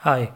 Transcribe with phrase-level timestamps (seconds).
[0.00, 0.28] Hi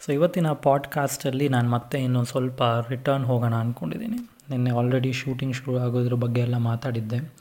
[0.00, 4.16] so ಇವತ್ತಿನ ಪಾಡ್ಕಾಸ್ಟಲ್ಲಿ ನಾನು ಮತ್ತೆ ಇನ್ನೊಂದು ಸ್ವಲ್ಪ ರಿಟರ್ನ್ ಹೋಗೋಣ ಅಂದ್ಕೊಂಡಿದ್ದೀನಿ
[4.50, 7.32] ನಿನ್ನೆ ಆಲ್ರೆಡಿ ಶೂಟಿಂಗ್ ಶುರು ಆಗೋದ್ರ ಬಗ್ಗೆ ಎಲ್ಲ ಮಾತಾಡಿದ್ದೆ.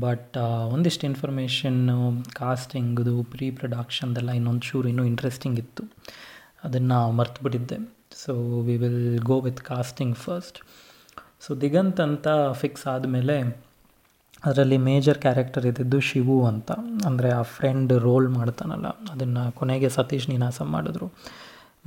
[0.00, 0.36] ಬಟ್
[0.66, 5.84] ಒಂದಿಷ್ಟು ಇನ್ಫಾರ್ಮೇಷನ್ನು ಕಾಸ್ಟಿಂಗ್ದು ಪ್ರೀ ಪ್ರೊಡಕ್ಷನ್ದೆಲ್ಲ ಇನ್ನೊಂದು ಚೂರು ಇನ್ನೂ ಇಂಟ್ರೆಸ್ಟಿಂಗ್ ಇತ್ತು.
[6.64, 7.76] ಅದನ್ನು ಮರ್ತುಬಿಟ್ಟಿದ್ದೆ.
[8.24, 10.58] So we will go with casting first
[11.40, 13.64] so Diganth ಅಂತ ಫಿಕ್ಸ್ ಆದಮೇಲೆ
[14.48, 16.70] ಅದರಲ್ಲಿ ಮೇಜರ್ ಕ್ಯಾರೆಕ್ಟರ್ ಇದ್ದಿದ್ದು ಶಿವು ಅಂತ.
[17.08, 21.08] ಅಂದರೆ ಆ ಫ್ರೆಂಡ್ ರೋಲ್ ಮಾಡ್ತಾನಲ್ಲ, ಅದನ್ನು ಕೊನೆಗೆ ಸತೀಶ್ ನೀನಾಸಂ ಮಾಡಿದ್ರು.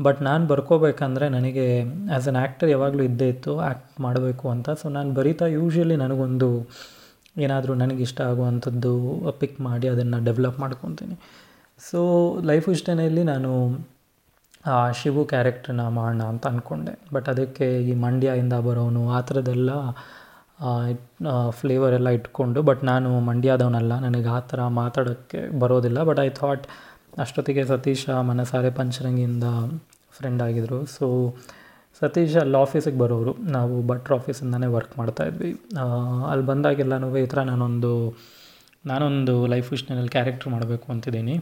[0.05, 4.69] ಬಟ್ ನಾನು ಬರ್ಕೋಬೇಕಂದ್ರೆ ನನಗೆ ಆ್ಯಸ್ ಅನ್ ಆ್ಯಕ್ಟರ್ ಯಾವಾಗಲೂ ಇದ್ದೇ ಇತ್ತು ಆ್ಯಕ್ಟ್ ಮಾಡಬೇಕು ಅಂತ.
[4.81, 6.49] ಸೊ ನಾನು ಬರೀತಾ ಯೂಶ್ವಲಿ ನನಗೊಂದು
[7.45, 8.93] ಏನಾದರೂ ನನಗಿಷ್ಟ ಆಗುವಂಥದ್ದು
[9.41, 11.15] ಪಿಕ್ ಮಾಡಿ ಅದನ್ನು ಡೆವಲಪ್ ಮಾಡ್ಕೊತೀನಿ.
[11.81, 11.99] ಸೊ
[12.49, 13.51] ಲೈಫ್ ಇಷ್ಟನೆಯಲ್ಲಿ ನಾನು
[14.75, 19.71] ಆ ಶಿವು ಕ್ಯಾರೆಕ್ಟ್ರನ್ನ ಮಾಡೋಣ ಅಂತ ಅಂದ್ಕೊಂಡೆ ಬಟ್ ಅದಕ್ಕೆ ಈ ಮಂಡ್ಯದಿಂದ ಬರೋನು ಆ ಥರದ್ದೆಲ್ಲ
[21.59, 26.65] ಫ್ಲೇವರ್ ಎಲ್ಲ ಇಟ್ಕೊಂಡು ಬಟ್ ನಾನು ಮಂಡ್ಯದವನಲ್ಲ, ನನಗೆ ಆ ಥರ ಮಾತಾಡೋಕ್ಕೆ ಬರೋದಿಲ್ಲ ಬಟ್ ಐ ಥಾಟ್
[27.23, 29.47] ಅಷ್ಟೊತ್ತಿಗೆ ಸತೀಶ ಮನಸಾರೆ ಪಂಚರಂಗಿಯಿಂದ
[30.17, 31.07] ಫ್ರೆಂಡ್ ಆಗಿದ್ದರು ಸೊ
[32.01, 35.51] ಸತೀಶ್ ಅಲ್ಲಿ ಆಫೀಸಿಗೆ ಬರೋರು, ನಾವು ಭಟ್ರ ಆಫೀಸಿಂದನೇ ವರ್ಕ್ ಮಾಡ್ತಾಯಿದ್ವಿ
[36.31, 37.93] ಅಲ್ಲಿ ಬಂದಾಗೆಲ್ಲನೂ ಈ ಥರ ನಾನೊಂದು
[38.91, 41.35] ನಾನೊಂದು ಲೈಫ್ ವಿಷ್ನಲ್ಲಿ ಕ್ಯಾರೆಕ್ಟ್ರ್ ಮಾಡಬೇಕು ಅಂತಿದ್ದೀನಿ.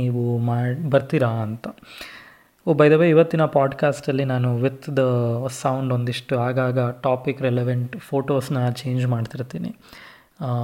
[0.00, 1.66] ನೀವು ಮಾಡಿ, ಬರ್ತೀರಾ ಅಂತ.
[2.68, 5.02] ಓ ಬೈ ದ ವೇ ಇವತ್ತಿನ ಪಾಡ್ಕಾಸ್ಟಲ್ಲಿ ನಾನು ವಿತ್ ದ
[5.50, 9.70] ಸೌಂಡ್ ಒಂದಿಷ್ಟು ಆಗಾಗ ಟಾಪಿಕ್ ರೆಲೆವೆಂಟ್ ಫೋಟೋಸ್ನ ಚೇಂಜ್ ಮಾಡ್ತಿರ್ತೀನಿ.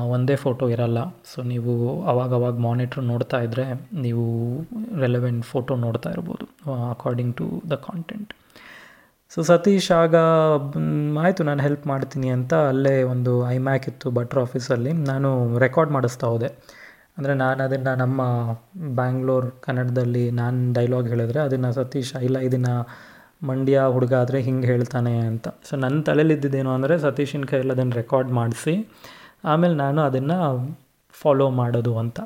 [0.07, 0.99] ಒಂದೇ ಫೋಟೋ ಇರಲ್ಲ.
[1.35, 1.73] ಸೊ ನೀವು
[2.05, 3.67] ಅವಾಗವಾಗ ಮಾನಿಟ್ರ್ ನೋಡ್ತಾ ಇದ್ದರೆ
[4.01, 4.25] ನೀವು
[5.01, 6.47] ರೆಲೆವೆಂಟ್ ಫೋಟೋ ನೋಡ್ತಾ ಇರ್ಬೋದು
[6.91, 8.33] according to the content
[9.31, 10.15] so Satish, ಆಗ
[11.19, 16.51] ಆಯಿತು, ನಾನು ಹೆಲ್ಪ್ ಮಾಡ್ತೀನಿ ಅಂತ ಅಲ್ಲೇ ಒಂದು ಐಮ್ಯಾಕ್ ಇತ್ತು ಭಟ್ರ ಆಫೀಸಲ್ಲಿ ನಾನು ರೆಕಾರ್ಡ್ ಮಾಡಿಸ್ತಾ ಹೋದೆ.
[17.17, 18.21] ಅಂದರೆ ನಾನು ಅದನ್ನು ನಮ್ಮ
[18.99, 22.75] ಬ್ಯಾಂಗ್ಳೂರ್ ಕನ್ನಡದಲ್ಲಿ ನಾನು ಡೈಲಾಗ್ ಹೇಳಿದ್ರೆ ಅದನ್ನು ಸತೀಶ್, ಇಲ್ಲ, ಇದನ್ನು
[23.49, 25.47] ಮಂಡ್ಯ ಹುಡುಗ ಆದರೆ ಹಿಂಗೆ ಹೇಳ್ತಾನೆ ಅಂತ.
[25.69, 28.75] ಸೊ ನನ್ನ ತಲೆಯಲ್ಲಿದ್ದೇನು ಅಂದರೆ ಸತೀಶಿನ ಕೈಯಲ್ಲಿ ಅದನ್ನು ರೆಕಾರ್ಡ್ ಮಾಡಿಸಿ,
[29.53, 30.39] ಆಮೇಲೆ ನಾನು ಅದನ್ನು
[31.15, 32.21] ಫಾಲೋ ಮಾಡೋದು ಅಂತ.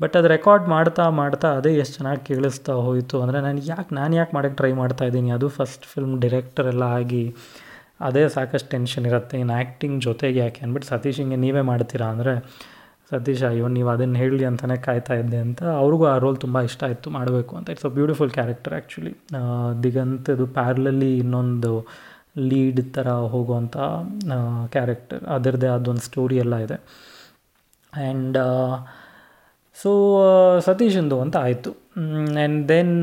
[0.00, 4.32] ಬಟ್ ಅದು ರೆಕಾರ್ಡ್ ಮಾಡ್ತಾ ಮಾಡ್ತಾ ಅದೇ ಎಷ್ಟು ಚೆನ್ನಾಗಿ ಕೇಳಿಸ್ತಾ ಹೋಯಿತು ಅಂದರೆ ನಾನು ಯಾಕೆ ನಾನು ಯಾಕೆ
[4.36, 5.30] ಮಾಡೋಕ್ಕೆ ಟ್ರೈ ಮಾಡ್ತಾ ಇದ್ದೀನಿ?
[5.36, 7.22] ಅದು ಫಸ್ಟ್ ಫಿಲ್ಮ್ ಡಿರೆಕ್ಟರ್ ಎಲ್ಲ ಆಗಿ
[8.08, 12.34] ಅದೇ ಸಾಕಷ್ಟು ಟೆನ್ಷನ್ ಇರುತ್ತೆ ಇನ್ನು ಆ್ಯಕ್ಟಿಂಗ್ ಜೊತೆಗೆ ಯಾಕೆ ಅಂದ್ಬಿಟ್ಟು ಸತೀಶ್ ಹಿಂಗೆ ನೀವೇ ಮಾಡ್ತೀರಾ ಅಂದರೆ
[13.10, 17.08] ಸತೀಶ್, ಅಯ್ಯೋ, ನೀವು ಅದನ್ನು ಹೇಳಿ ಅಂತಲೇ ಕಾಯ್ತಾ ಇದ್ದೆ ಅಂತ ಅವ್ರಿಗೂ ಆ ರೋಲ್ ತುಂಬ ಇಷ್ಟ ಆಯಿತು,
[17.16, 17.66] ಮಾಡಬೇಕು ಅಂತ.
[17.74, 19.12] It's a beautiful character actually
[19.84, 21.72] ದಿಗಂತದು ಪ್ಯಾರ್ಲಲ್ಲಿ ಇನ್ನೊಂದು
[22.50, 23.76] ಲೀಡ್ ಥರ ಹೋಗುವಂಥ
[24.74, 26.78] ಕ್ಯಾರೆಕ್ಟರ್ ಅದರದ್ದೇ ಅದೊಂದು ಸ್ಟೋರಿ ಎಲ್ಲ ಇದೆ.
[27.92, 28.38] ಆ್ಯಂಡ್
[29.76, 29.90] ಸೊ
[30.66, 31.70] ಸತೀಶಂದು ಅಂತ ಆಯಿತು.
[32.00, 32.94] ಆ್ಯಂಡ್ ದೆನ್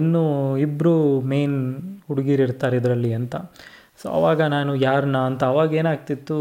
[0.00, 0.22] ಇನ್ನೂ
[0.66, 0.94] ಇಬ್ಬರು
[1.32, 1.56] ಮೇನ್
[2.08, 3.36] ಹುಡುಗಿರು ಇರ್ತಾರೆ ಇದರಲ್ಲಿ ಅಂತ.
[4.02, 6.36] ಸೊ ಅವಾಗ ನಾನು ಯಾರನ್ನ ಅಂತ ಅವಾಗ ಏನಾಗ್ತಿತ್ತು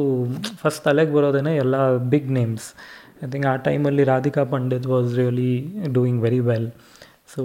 [0.61, 1.75] ಫಸ್ಟ್ ತಲೆಗೆ ಬರೋದೇ ಎಲ್ಲ
[2.13, 2.67] ಬಿಗ್ ನೇಮ್ಸ್
[3.23, 5.53] ಐ ಥಿಂಕ್ ಆ ಟೈಮಲ್ಲಿ Radhika Pandit was really
[5.97, 6.67] doing very well
[7.35, 7.43] so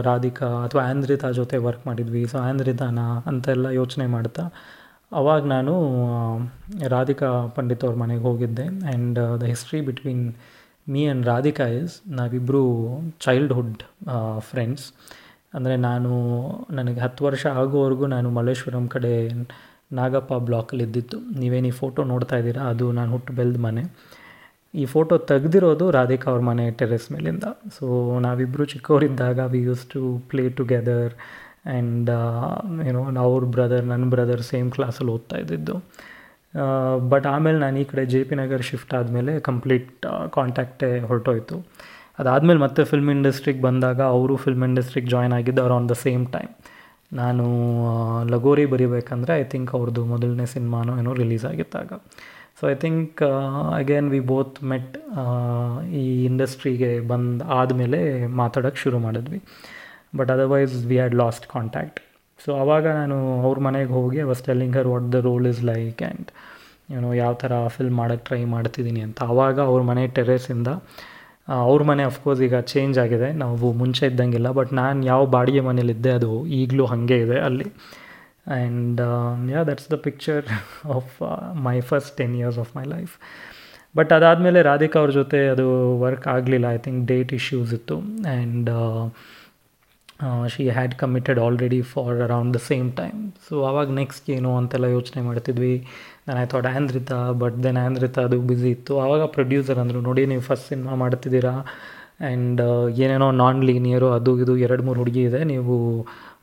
[0.00, 2.20] Radhika ಅಥವಾ ಆಂದ್ರಿತಾ ಜೊತೆ ವರ್ಕ್ ಮಾಡಿದ್ವಿ.
[2.32, 4.44] ಸೊ ಆಂದ್ರಿತಾನ ಅಂತೆಲ್ಲ ಯೋಚನೆ ಮಾಡ್ತಾ,
[5.12, 5.72] ಅವಾಗ ನಾನು
[6.88, 8.66] ರಾಧಿಕಾ ಪಂಡಿತ್ ಅವ್ರ ಮನೆಗೆ ಹೋಗಿದ್ದೆ.
[8.90, 10.24] And the history between
[10.88, 12.62] me and Radhika is ನಾವಿಬ್ಬರು
[13.20, 13.82] ಚೈಲ್ಡ್ಹುಡ್
[14.50, 14.86] ಫ್ರೆಂಡ್ಸ್
[15.54, 16.10] ಅಂದರೆ ನಾನು,
[16.78, 19.12] ನನಗೆ ಹತ್ತು ವರ್ಷ ಆಗೋವರೆಗೂ ನಾನು ಮಲ್ಲೇಶ್ವರಂ ಕಡೆ
[19.98, 21.18] ನಾಗಪ್ಪ ಬ್ಲಾಕಲ್ಲಿ ಇದ್ದಿತ್ತು.
[21.40, 22.62] ನೀವೇನು ಈ ಫೋಟೋ ನೋಡ್ತಾ ಇದ್ದೀರಾ?
[22.72, 23.84] ಅದು ನಾನು ಹುಟ್ಟು ಬೆಳೆದ ಮನೆ.
[24.74, 27.44] ಈ ಫೋಟೋ ತೆಗೆದಿರೋದು ರಾಧಿಕಾ ಅವ್ರ ಮನೆ ಟೆರೆಸ್ ಮೇಲಿಂದ.
[27.76, 27.86] ಸೊ
[28.26, 31.14] ನಾವಿಬ್ಬರು ಚಿಕ್ಕವರಿದ್ದಾಗ we use to play together
[31.72, 32.10] and
[32.88, 35.76] ಏನೋ ಅವ್ರ ಬ್ರದರ್ ನನ್ನ ಬ್ರದರ್ ಸೇಮ್ ಕ್ಲಾಸಲ್ಲಿ ಓದ್ತಾ ಇದ್ದಿದ್ದು.
[37.12, 39.90] ಬಟ್ ಆಮೇಲೆ ನಾನು ಈ ಕಡೆ ಜೆ ಪಿ ನಗರ್ ಶಿಫ್ಟ್ ಆದಮೇಲೆ ಕಂಪ್ಲೀಟ್
[40.36, 41.56] ಕಾಂಟ್ಯಾಕ್ಟೇ ಹೊರಟೋಯ್ತು.
[42.18, 46.52] ಅದಾದಮೇಲೆ ಮತ್ತೆ ಫಿಲ್ಮ್ ಇಂಡಸ್ಟ್ರಿಗೆ ಬಂದಾಗ ಅವರು ಫಿಲ್ಮ್ ಇಂಡಸ್ಟ್ರಿಗೆ ಜಾಯ್ನ್ ಆಗಿದ್ದು ಅವ್ರು ಆನ್ ದ ಸೇಮ್ ಟೈಮ್
[47.12, 47.44] ನಾನು
[48.28, 51.90] ಲಗೋರಿ ಬರಿಬೇಕಂದ್ರೆ ಐ ಥಿಂಕ್ ಅವ್ರದ್ದು ಮೊದಲನೇ ಸಿನಿಮಾನೋ ಏನೋ release ಆಗಿತ್ತಾಗ
[52.60, 53.22] so I think
[53.74, 54.94] again we both met
[55.92, 59.40] ಈ ಇಂಡಸ್ಟ್ರಿಗೆ ಬಂದು ಆದಮೇಲೆ ಮಾತಾಡೋಕ್ಕೆ ಶುರು ಮಾಡಿದ್ವಿ.
[60.16, 62.00] But otherwise we had lost contact
[62.44, 66.28] so ಆವಾಗ ನಾನು ಅವ್ರ ಮನೆಗೆ ಹೋಗಿ was telling her what the role is like and
[66.92, 69.18] ಏನೋ ಯಾವ ಥರ ಫಿಲ್ಮ್ ಮಾಡೋಕ್ಕೆ ಟ್ರೈ ಮಾಡ್ತಿದ್ದೀನಿ ಅಂತ.
[69.22, 70.68] ಆವಾಗ ಅವ್ರ ಮನೆ ಟೆರೇಸಿಂದ
[71.48, 73.28] ಅವ್ರ ಮನೆ ಅಫ್ಕೋರ್ಸ್ ಈಗ ಚೇಂಜ್ ಆಗಿದೆ.
[73.42, 77.68] ನಾವು ಮುಂಚೆ ಇದ್ದಂಗಿಲ್ಲ ಬಟ್ ನಾನು ಯಾವ ಬಾಡಿಗೆ ಮನೇಲಿದ್ದೆ ಅದು ಈಗಲೂ ಹಾಗೆ ಇದೆ ಅಲ್ಲಿ.
[78.56, 79.00] And
[79.54, 80.44] yeah that's the picture
[80.96, 81.14] of
[81.66, 83.14] my first ten years of my life
[83.96, 85.66] but ಅದಾದಮೇಲೆ ರಾಧಿಕಾ ಅವ್ರ ಜೊತೆ ಅದು
[86.00, 86.66] ವರ್ಕ್ ಆಗಲಿಲ್ಲ.
[86.76, 87.96] ಐ ಥಿಂಕ್ ಡೇಟ್ ಇಶ್ಯೂಸ್ ಇತ್ತು.
[88.34, 88.70] And
[90.52, 93.18] she had committed already for around the same time
[93.48, 95.74] so ಆವಾಗ ನೆಕ್ಸ್ಟ್ ಏನು ಅಂತೆಲ್ಲ ಯೋಚನೆ ಮಾಡ್ತಿದ್ವಿ.
[96.26, 98.94] ನಾನು I thought Andrita but then Andrita ಅದು ಬ್ಯುಸಿ ಇತ್ತು.
[99.04, 101.54] ಆವಾಗ ಪ್ರೊಡ್ಯೂಸರ್ ಅಂದರು, ನೋಡಿ, ನೀವು ಫಸ್ಟ್ ಸಿನಿಮಾ ಮಾಡ್ತಿದ್ದೀರಾ?
[102.28, 102.62] ಆ್ಯಂಡ್
[103.04, 105.40] ಏನೇನೋ ನಾನ್ ಲೀನಿಯರು ಅದು ಇದು ಎರಡು ಮೂರು ಹುಡುಗಿ ಇದೆ.
[105.52, 105.74] ನೀವು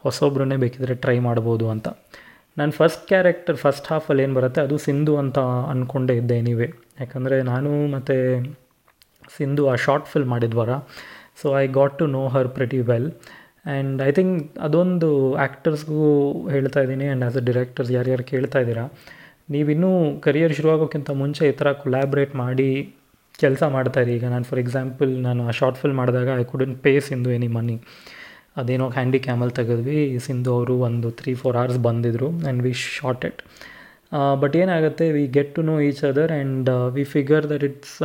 [0.05, 1.87] ಹೊಸೊಬ್ಬರನ್ನೇ ಬೇಕಿದ್ರೆ ಟ್ರೈ ಮಾಡ್ಬೋದು ಅಂತ.
[2.57, 4.61] ನಾನು ಫಸ್ಟ್ ಕ್ಯಾರೆಕ್ಟರ್ ಫಸ್ಟ್ ಹಾಫಲ್ಲಿ ಏನು ಬರುತ್ತೆ?
[4.67, 5.39] ಅದು ಸಿಂಧು ಅಂತ
[5.71, 6.67] ಅಂದ್ಕೊಂಡೇ ಇದ್ದೆ ನೀವೇ
[7.01, 8.15] ಯಾಕಂದರೆ ನಾನು ಮತ್ತು
[9.37, 10.71] ಸಿಂಧು ಆ short film ಮಾಡಿದ್ವರ
[11.41, 13.09] so I got to know her pretty well
[13.65, 14.35] and I think
[14.67, 15.09] ಅದೊಂದು
[15.43, 16.01] ಆ್ಯಕ್ಟರ್ಸ್ಗೂ
[16.55, 18.85] ಹೇಳ್ತಾ ಇದ್ದೀನಿ ಆ್ಯಂಡ್ ಆ್ಯಸ್ ಅ ಡಿರೆಕ್ಟರ್ಸ್ ಯಾರ್ಯಾರು ಕೇಳ್ತಾ ಇದ್ದೀರಾ
[19.53, 19.89] ನೀವಿನ್ನೂ
[20.25, 22.69] ಕರಿಯರ್ ಶುರುವಾಗೋಕ್ಕಿಂತ ಮುಂಚೆ ಈ ಥರ ಕೊಲ್ಯಾಬ್ರೇಟ್ ಮಾಡಿ
[23.43, 27.31] ಕೆಲಸ ಮಾಡ್ತಾಯಿರಿ ಈಗ ನಾನು ಫಾರ್ ಎಕ್ಸಾಂಪಲ್ ನಾನು ಆ ಶಾರ್ಟ್ ಫಿಲ್ಮ್ ಮಾಡಿದಾಗ I couldn't pay Sindhu
[27.37, 27.75] any money
[28.61, 29.97] ಅದೇನೋ ಹ್ಯಾಂಡಿ ಕ್ಯಾಮಲ್ ತೆಗೆದ್ವಿ.
[30.25, 33.41] ಸಿಂಧು ಅವರು ಒಂದು ತ್ರೀ ಫೋರ್ ಅವರ್ಸ್ ಬಂದಿದ್ದರು and we shot it
[34.41, 37.97] but ಏನಾಗುತ್ತೆ we get to know each other and we figure that it's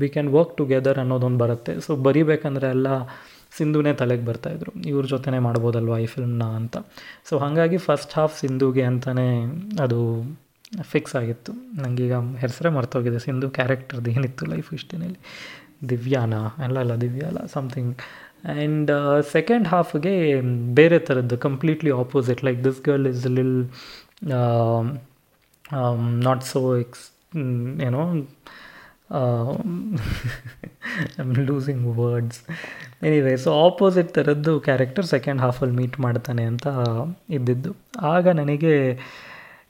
[0.00, 1.74] we can work together ಅನ್ನೋದೊಂದು ಬರುತ್ತೆ.
[1.86, 2.88] So ಬರಿಬೇಕಂದ್ರೆ ಎಲ್ಲ
[3.56, 6.76] ಸಿಂಧುನೇ ತಲೆಗೆ ಬರ್ತಾಯಿದ್ರು ಇವ್ರ ಜೊತೆನೇ ಮಾಡ್ಬೋದಲ್ವ ಈ ಫಿಲ್ಮ್ನ ಅಂತ.
[7.28, 9.28] ಸೊ ಹಾಗಾಗಿ ಫಸ್ಟ್ ಹಾಫ್ ಸಿಂಧುಗೆ ಅಂತಲೇ
[9.84, 10.00] ಅದು
[10.92, 11.52] ಫಿಕ್ಸ್ ಆಗಿತ್ತು.
[11.82, 13.18] ನನಗೀಗ ಹೆಸರೇ ಮರ್ತೋಗಿದೆ.
[13.26, 15.20] ಸಿಂಧು ಕ್ಯಾರೆಕ್ಟರ್ದು ಏನಿತ್ತು ಲೈಫ್ ಇಷ್ಟಿನಲ್ಲಿ
[15.90, 16.34] ದಿವ್ಯಾನ
[16.64, 17.92] ಅಲ್ಲ ಅಲ್ಲ, ದಿವ್ಯ ಅಲ್ಲ ಸಮಥಿಂಗ್
[18.52, 18.90] ಆ್ಯಂಡ್
[19.34, 20.14] ಸೆಕೆಂಡ್ ಹಾಫ್ಗೆ
[20.78, 23.56] ಬೇರೆ ಥರದ್ದು completely opposite like this girl is lil
[26.26, 27.04] not so ex
[27.88, 28.00] ಏನೋ
[31.16, 32.40] I am losing words
[33.06, 36.66] anyway so opposite ಥರದ್ದು ಕ್ಯಾರೆಕ್ಟರ್ ಸೆಕೆಂಡ್ ಹಾಫಲ್ಲಿ ಮೀಟ್ ಮಾಡ್ತಾನೆ ಅಂತ
[37.38, 37.72] ಇದ್ದಿದ್ದು.
[38.14, 38.74] ಆಗ ನನಗೆ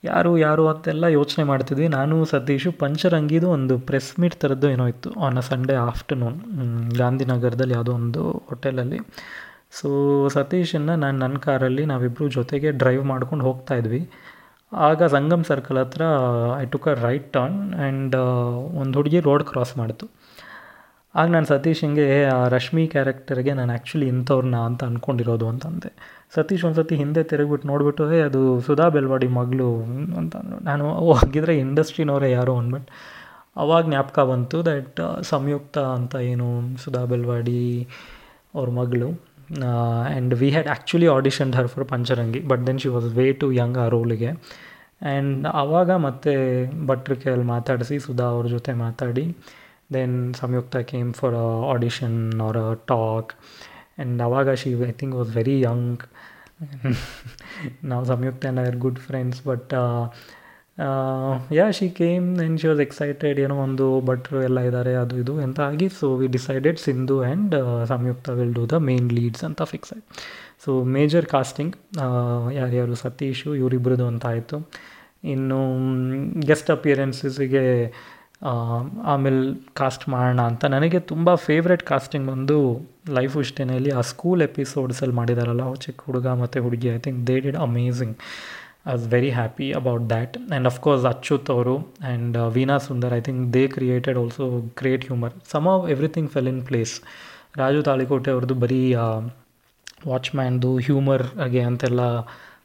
[0.05, 1.89] ಯಾರು ಯಾರು ಅಂತೆಲ್ಲ ಯೋಚನೆ ಮಾಡ್ತಿದ್ವಿ.
[1.89, 6.39] ನಾನು ಸತೀಶು, ಪಂಚರಂಗಿದು ಒಂದು ಪ್ರೆಸ್ ಮೀಟ್ ಥರದ್ದು ಏನೋ ಇತ್ತು ಆನ್ ಅ ಸಂಡೇ ಆಫ್ಟರ್ನೂನ್
[6.99, 8.99] ಗಾಂಧಿನಗರದಲ್ಲಿ ಯಾವುದೋ ಒಂದು ಹೋಟೆಲಲ್ಲಿ
[9.79, 9.89] ಸೊ
[10.29, 14.01] ಸತೀಶನ್ನು ನಾನು ನನ್ನ ಕಾರಲ್ಲಿ ನಾವಿಬ್ಬರು ಜೊತೆಗೆ ಡ್ರೈವ್ ಮಾಡ್ಕೊಂಡು ಹೋಗ್ತಾ ಇದ್ವಿ.
[14.73, 16.03] ಆಗ ಸಂಗಮ್ ಸರ್ಕಲ್ ಹತ್ರ
[16.61, 18.17] I took a right turn and
[18.81, 20.07] ಒಂದು ಹುಡುಗಿ ರೋಡ್ ಕ್ರಾಸ್ ಮಾಡ್ತು.
[21.15, 25.91] ಆಗ ನಾನು ಸತೀಶ್ ಹಿಂಗೆ ಆ ರಶ್ಮಿ ಕ್ಯಾರೆಕ್ಟರ್ಗೆ ನಾನು ಆ್ಯಕ್ಚುಲಿ ಇಂಥವ್ರನ್ನ ಅಂತ ಅಂದ್ಕೊಂಡಿರೋದು ಅಂತಂದೆ.
[26.35, 29.69] ಸತೀಶ್ ಒಂದು ಸತಿ ಹಿಂದೆ ತಿರುಗಿಬಿಟ್ಟು ನೋಡಿಬಿಟ್ಟು ಹೇ ಅದು ಸುಧಾ ಬೆಲ್ವಾಡಿ ಮಗಳು
[30.17, 32.57] ಅಂತ ನಾನು ಹಾಗಿದ್ರೆ ಇಂಡಸ್ಟ್ರಿನವರೇ ಯಾರು?
[32.57, 32.93] ಅಂದ್ಬಿಟ್ಟು
[33.57, 37.89] ಅವಾಗ ಜ್ಞಾಪಕ ಬಂತು ದಟ್ ಸಂಯುಕ್ತ ಅಂತ ಏನು ಸುಧಾ ಬೆಲ್ವಾಡಿ
[38.55, 39.32] ಅವ್ರ ಮಗಳು.
[39.51, 43.79] And we had actually auditioned her for Pancharangi but then she was way too young
[43.79, 46.33] ಆ ರೋಲಿಗೆ ಆ್ಯಂಡ್ ಆವಾಗ ಮತ್ತೆ
[46.87, 49.25] ಭಟ್ರ ಕೈಯಲ್ಲಿ ಮಾತಾಡಿಸಿ ಸುಧಾ ಅವ್ರ ಜೊತೆ ಮಾತಾಡಿ
[49.93, 55.37] then Samyukta came for a audition or a talk and ಅವಾಗ she I think was
[55.37, 56.03] very young
[57.85, 59.73] ನಾವು Samyukta and are good friends but
[61.53, 65.61] yeah she came and she was excited ಏನೋ ಒಂದು ಭಟ್ರು ಎಲ್ಲ ಇದ್ದಾರೆ ಅದು ಇದು ಅಂತ
[65.61, 67.55] ಆಗಿ so we decided Sindhu and
[67.89, 70.09] Samyukta will do the main leads ಅಂತ ಫಿಕ್ಸ್ ಆಯ್ತು.
[70.65, 71.75] ಸೊ ಮೇಜರ್ ಕಾಸ್ಟಿಂಗ್
[72.53, 74.59] ಯಾರ್ಯಾರು ಸತೀಶು ಇವರಿಬ್ಬರದು ಅಂತ ಆಯಿತು.
[75.25, 75.61] ಇನ್ನು
[76.41, 77.65] ಗೆಸ್ಟ್ ಅಪಿಯರೆನ್ಸಸ್ಗೆ
[79.13, 79.41] ಆಮೇಲೆ
[79.75, 80.65] ಕಾಸ್ಟ್ ಮಾಡೋಣ ಅಂತ.
[80.65, 82.57] ನನಗೆ ತುಂಬ ಫೇವ್ರೆಟ್ ಕಾಸ್ಟಿಂಗ್ ಬಂದು
[83.11, 88.17] ಲೈಫ್ ಇಷ್ಟೇನಲ್ಲಿ ಆ ಸ್ಕೂಲ್ ಎಪಿಸೋಡ್ಸಲ್ಲಿ ಮಾಡಿದಾರಲ್ಲ ಚಿಕ್ಕ ಹುಡುಗ ಮತ್ತು ಹುಡುಗಿ I think they did amazing
[88.87, 93.43] I was very happy about that and of course Achyut ಅವರು and Veena Sundar I think
[93.57, 94.47] they created also
[94.81, 96.95] great humour some of everything fell in place
[97.61, 98.81] Raju Talikote ಅವ್ರದ್ದು ಬರೀ
[100.11, 102.05] ವಾಚ್ಮ್ಯಾನ್ದು humour ಹಾಗೆ ಅಂತೆಲ್ಲ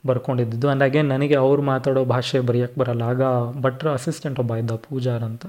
[0.08, 3.04] ಬರ್ಕೊಂಡಿದ್ದು and again ನನಗೆ ಅವ್ರು ಮಾತಾಡೋ ಭಾಷೆ ಬರೆಯೋಕ್ಕೆ ಬರಲ್ಲ.
[3.14, 3.22] ಆಗ
[3.64, 5.44] ಭಟ್ರ ಅಸಿಸ್ಟೆಂಟ್ ಒಬ್ಬ ಇದ್ದ ಪೂಜಾರ್ ಅಂತ.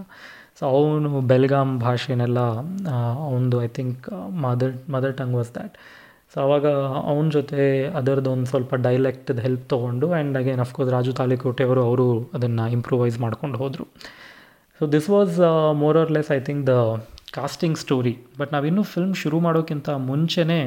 [0.59, 2.41] ಸೊ ಅವನು ಬೆಲ್ಗಾಮ್ ಭಾಷೆನೆಲ್ಲ
[3.27, 4.07] ಅವನದು I think
[4.45, 5.77] mother mother tongue was that
[6.39, 6.67] so ಅವಾಗ
[7.11, 7.63] ಅವನ ಜೊತೆ
[7.99, 12.07] ಅದರದ್ದು ಒಂದು ಸ್ವಲ್ಪ ಡೈಲೆಕ್ಟ್ದು ಹೆಲ್ಪ್ ತೊಗೊಂಡು and again of course Raju Talikote ಅವರು ಅವರು
[12.37, 13.85] ಅದನ್ನು ಇಂಪ್ರೂವೈಸ್ ಮಾಡ್ಕೊಂಡು ಹೋದರು.
[14.81, 15.37] So this was
[15.81, 16.75] more or less I think the
[17.39, 20.61] casting story but ನಾವಿನ್ನೂ ಫಿಲ್ಮ್ ಶುರು ಮಾಡೋಕ್ಕಿಂತ ಮುಂಚೆನೇ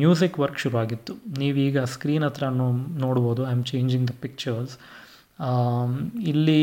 [0.00, 2.50] ಮ್ಯೂಸಿಕ್ ವರ್ಕ್ ಶುರುವಾಗಿತ್ತು ನೀವೀಗ ಸ್ಕ್ರೀನ್ ಹತ್ರ
[3.04, 4.74] ನೋಡ್ಬೋದು I am changing the pictures
[6.32, 6.62] ಇಲ್ಲಿ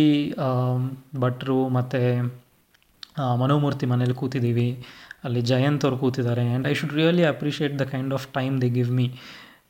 [1.26, 2.02] ಭಟ್ರು ಮತ್ತು
[3.42, 4.70] ಮನೋಮೂರ್ತಿ ಮನೇಲಿ ಕೂತಿದ್ದೀವಿ.
[5.24, 6.44] ಅಲ್ಲಿ ಜಯಂತ್ ಅವ್ರು ಕೂತಿದ್ದಾರೆ.
[6.52, 9.08] And I should really appreciate the kind of time they give me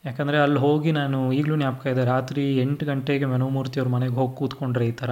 [0.06, 4.86] ಯಾಕಂದರೆ ಅಲ್ಲಿ ಹೋಗಿ ನಾನು ಈಗಲೂ ಜ್ಞಾಪಕ ಇದೆ, ರಾತ್ರಿ ಎಂಟು ಗಂಟೆಗೆ ಮನೋಮೂರ್ತಿ ಅವ್ರ ಮನೆಗೆ ಹೋಗಿ ಕೂತ್ಕೊಂಡ್ರೆ
[4.92, 5.12] ಈ ಥರ,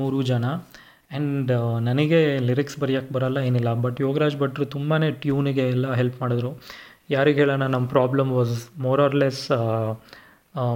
[0.00, 0.44] ಮೂರು ಜನ.
[0.44, 1.50] ಆ್ಯಂಡ್
[1.88, 3.70] ನನಗೆ ಲಿರಿಕ್ಸ್ ಬರೆಯೋಕ್ಕೆ ಬರಲ್ಲ, ಏನಿಲ್ಲ.
[3.86, 6.52] ಬಟ್ ಯೋಗರಾಜ್ ಭಟ್ರು ತುಂಬಾ ಟ್ಯೂನಿಗೆ ಎಲ್ಲ ಹೆಲ್ಪ್ ಮಾಡಿದ್ರು.
[7.10, 9.44] ಯಾರಿಗೆ ಹೇಳೋಣ, ನಮ್ಮ problem was more or less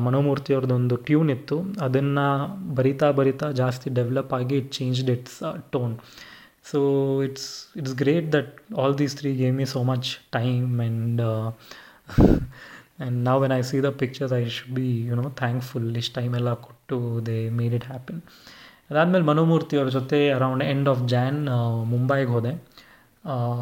[0.07, 1.57] Manomurthy ಅವ್ರದ್ದೊಂದು ಟ್ಯೂನ್ ಇತ್ತು.
[1.87, 2.27] ಅದನ್ನು
[2.77, 5.39] ಬರಿತಾ ಬರಿತಾ ಜಾಸ್ತಿ ಡೆವಲಪ್ ಆಗಿ it changed its
[5.75, 5.95] tone
[6.73, 13.25] so it's it's great that all these three game me so and time and and
[13.25, 17.27] ನಾವು when I i the be I know B U time thankful ಇಷ್ಟು ಟೈಮೆಲ್ಲ ಕೊಟ್ಟು
[17.27, 18.21] they made it happen
[18.91, 21.49] ಅದಾದಮೇಲೆ ಮನೋಮೂರ್ತಿ ಅವ್ರ ಜೊತೆ around end of John
[21.85, 22.65] ಮುಂಬೈಗೆ ಹೋದೆ.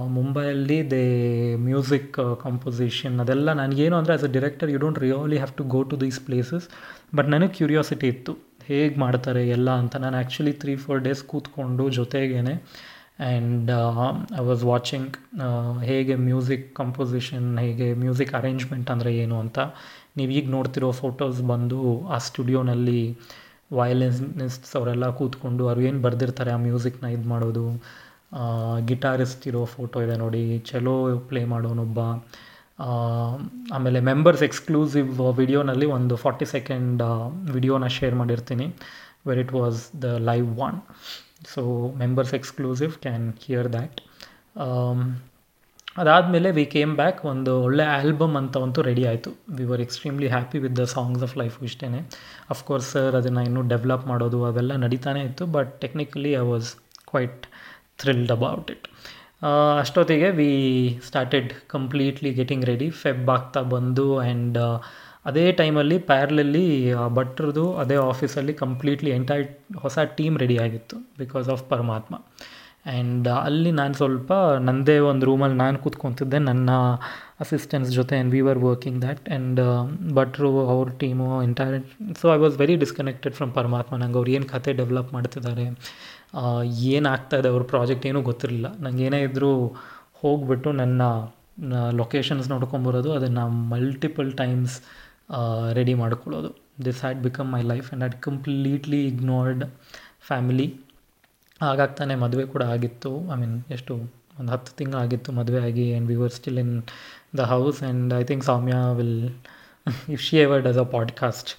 [0.07, 5.65] ಮುಂಬೈಯಲ್ಲಿ ದೇ ಮ್ಯೂಸಿಕ್ ಕಂಪೋಸಿಷನ್ ಅದೆಲ್ಲ ನನಗೇನು ಅಂದರೆ as a director you don't really have to
[5.65, 6.69] go to these places
[7.17, 8.39] but ನನಗೆ ಕ್ಯೂರಿಯಾಸಿಟಿ ಇತ್ತು.
[8.67, 9.97] ಹೇಗೆ ಮಾಡ್ತಾರೆ, ಎಲ್ಲ ಅಂತ.
[9.97, 12.63] ನಾನು ಆ್ಯಕ್ಚುಲಿ ತ್ರೀ ಫೋರ್ ಡೇಸ್ ಕೂತ್ಕೊಂಡು ಜೊತೆಗೇ
[13.19, 13.71] ಆ್ಯಂಡ್
[14.41, 15.15] ಐ ವಾಸ್ ವಾಚಿಂಗ್
[15.91, 19.59] ಹೇಗೆ ಮ್ಯೂಸಿಕ್ ಕಂಪೋಸಿಷನ್ ಹೇಗೆ ಮ್ಯೂಸಿಕ್ ಅರೇಂಜ್ಮೆಂಟ್ ಅಂದರೆ ಏನು ಅಂತ.
[20.19, 21.81] ನೀವು ಈಗ ನೋಡ್ತಿರೋ ಫೋಟೋಸ್ ಬಂದು
[22.15, 23.01] ಆ ಸ್ಟುಡಿಯೋನಲ್ಲಿ
[23.79, 27.67] ವಯಲಿನಿಸ್ಟ್ಸ್ ಅವರೆಲ್ಲ ಕೂತ್ಕೊಂಡು ಅವ್ರು ಏನು ಬರೆದಿರ್ತಾರೆ ಆ ಮ್ಯೂಸಿಕ್ನ ಇದು ಮಾಡೋದು?
[28.89, 30.95] ಗಿಟಾರಿಸ್ಟ್ ಇರೋ ಫೋಟೋ ಇದೆ ನೋಡಿ ಚಲೋ
[31.31, 32.01] ಪ್ಲೇ ಮಾಡೋನೊಬ್ಬ.
[33.77, 37.03] ಆಮೇಲೆ ಮೆಂಬರ್ಸ್ ಎಕ್ಸ್ಕ್ಲೂಸಿವ್ ವಿಡಿಯೋನಲ್ಲಿ ಒಂದು ಫಾರ್ಟಿ ಸೆಕೆಂಡ್
[37.57, 38.67] ವಿಡಿಯೋನ ಶೇರ್ ಮಾಡಿರ್ತೀನಿ
[39.29, 40.79] where it was the live one
[41.49, 44.01] so members exclusive can hear that
[45.97, 49.31] ಅದಾದಮೇಲೆ ವಿ ಕೇಮ್ ಬ್ಯಾಕ್ ಒಂದು ಒಳ್ಳೆ ಆಲ್ಬಮ್ ಅಂತ ಅಂತೂ ರೆಡಿ ಆಯಿತು.
[49.51, 52.09] We were extremely happy with the songs of life ಇಷ್ಟೇ
[52.51, 56.75] ಅಫ್ಕೋರ್ಸ್ ಸರ್ ಅದನ್ನು ಇನ್ನೂ ಡೆವಲಪ್ ಮಾಡೋದು ಅವೆಲ್ಲ ನಡೀತಾನೆ ಇತ್ತು but technically I was
[57.09, 57.47] quite
[57.99, 58.89] thrilled about it
[59.79, 60.51] ಅಷ್ಟೊತ್ತಿಗೆ we
[61.07, 64.59] started completely getting ready Feb ಆಗ್ತಾ ಬಂದು ಆ್ಯಂಡ್
[65.27, 66.65] ಅದೇ ಟೈಮಲ್ಲಿ ಪ್ಯಾರ್ಲಲ್ಲಿ
[67.19, 69.47] ಭಟ್ರದ್ದು ಅದೇ ಆಫೀಸಲ್ಲಿ ಕಂಪ್ಲೀಟ್ಲಿ ಎಂಟೈರ್
[69.85, 72.15] ಹೊಸ ಟೀಮ್ ರೆಡಿ ಆಗಿತ್ತು ಬಿಕಾಸ್ ಆಫ್ ಪರಮಾತ್ಮ.
[72.93, 74.33] ಆ್ಯಂಡ್ ಅಲ್ಲಿ ನಾನು ಸ್ವಲ್ಪ
[74.67, 76.71] ನನ್ನದೇ ಒಂದು ರೂಮಲ್ಲಿ ನಾನು ಕೂತ್ಕೊತಿದ್ದೆ, ನನ್ನ
[77.45, 79.61] ಅಸಿಸ್ಟೆಂಟ್ಸ್ ಜೊತೆ and we were working that and
[80.19, 81.77] ಭಟ್ರು, ಅವ್ರ team entire
[82.21, 83.93] so I was very disconnected from Paramathma.
[84.03, 85.65] ನಂಗೆ ಅವ್ರು ಏನು ಕತೆ ಡೆವಲಪ್ ಮಾಡ್ತಿದ್ದಾರೆ
[86.97, 88.69] ಏನು ಆಗ್ತಾಯಿದೆ ಅವ್ರ ಪ್ರಾಜೆಕ್ಟ್ ಏನೂ ಗೊತ್ತಿರಲಿಲ್ಲ.
[88.87, 89.53] ನಂಗೆ ಏನೇ ಇದ್ದರೂ
[90.23, 91.03] ಹೋಗ್ಬಿಟ್ಟು ನನ್ನ
[92.01, 94.77] ಲೊಕೇಶನ್ಸ್ ನೋಡ್ಕೊಂಬರೋದು ಅದನ್ನು ಮಲ್ಟಿಪಲ್ ಟೈಮ್ಸ್
[95.73, 96.51] ರೆಡಿ ಮಾಡ್ಕೊಳ್ಳೋದು.
[96.85, 99.65] This had become my life and had completely ignored
[100.21, 100.81] family
[101.63, 103.33] ಆಗಾಗ್ತಾನೆ ಮದುವೆ ಕೂಡ ಆಗಿತ್ತು.
[103.33, 103.95] ಐ ಮೀನ್ ಎಷ್ಟು,
[104.41, 106.83] ಒಂದು ಹತ್ತು ತಿಂಗಳಾಗಿತ್ತು ಮದುವೆ ಆಗಿ and we were still in
[107.37, 109.31] the house and I think Soumya will
[110.09, 111.51] if she ever does a podcast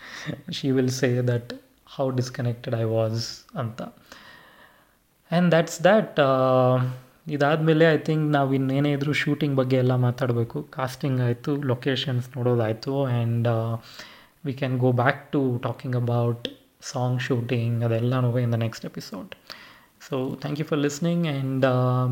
[0.51, 1.53] she will say that
[1.85, 6.19] how disconnected I was ಅಂತ ಆ್ಯಂಡ್ ದ್ಯಾಟ್ಸ್ ದ್ಯಾಟ್
[7.27, 10.57] ಇದಾದಮೇಲೆ I think ನಾವು ಇನ್ನೇನೇ ಇದ್ದರೂ shooting ಬಗ್ಗೆ ಎಲ್ಲ ಮಾತಾಡಬೇಕು.
[10.77, 13.47] Casting ಆಯಿತು locations ನೋಡೋದಾಯಿತು and
[14.47, 16.47] we can go back to talking about
[16.91, 19.31] song shooting ಅದೆಲ್ಲನೂ in the next episode
[20.07, 21.65] so thank you for listening and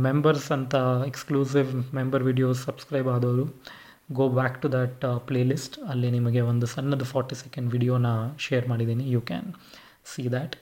[0.07, 0.75] members ಅಂತ
[1.11, 3.45] ಎಕ್ಸ್ಕ್ಲೂಸಿವ್ ಮೆಂಬರ್ ವಿಡಿಯೋಸ್ ಸಬ್ಸ್ಕ್ರೈಬ್ ಆದವರು
[4.19, 8.07] go back to that playlist ಅಲ್ಲಿ ನಿಮಗೆ ಒಂದು ಸಣ್ಣದು forty second ವಿಡಿಯೋನ
[8.45, 9.05] share ಮಾಡಿದ್ದೀನಿ.
[9.15, 9.49] You can
[10.13, 10.55] see that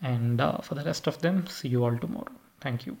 [0.00, 2.94] and for the rest of them see you all tomorrow thank you